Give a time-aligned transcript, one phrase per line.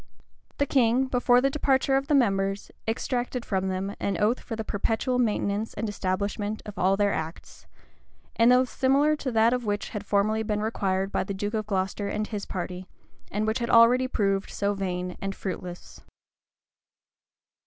[0.57, 4.63] The king, before the departure of the members, exacted from them an oath for the
[4.63, 7.67] perpetual maintenance and establishment of all their acts;
[8.35, 12.07] an oath similar to that which had formerly been required by the duke of Glocester
[12.07, 12.87] and his party,
[13.29, 16.01] and which had already proved so vain and fruitless.